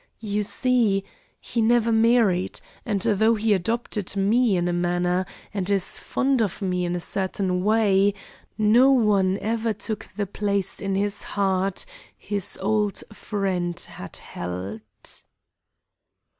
[0.19, 1.03] You see,
[1.39, 6.59] he never married, and though he adopted me, in a manner, and is fond of
[6.59, 8.15] me in a certain way,
[8.57, 11.85] no one ever took the place in his heart
[12.17, 14.81] his old friend had held."